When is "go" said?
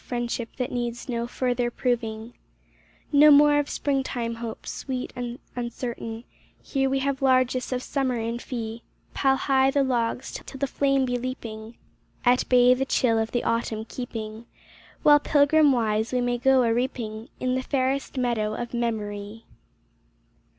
16.39-16.63